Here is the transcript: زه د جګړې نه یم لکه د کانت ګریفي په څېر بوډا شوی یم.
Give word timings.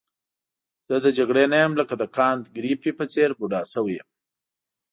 زه 0.85 0.95
د 1.05 1.07
جګړې 1.17 1.43
نه 1.51 1.57
یم 1.63 1.73
لکه 1.79 1.93
د 2.01 2.03
کانت 2.17 2.43
ګریفي 2.57 2.91
په 2.99 3.05
څېر 3.13 3.29
بوډا 3.37 3.61
شوی 3.73 3.93
یم. 3.99 4.07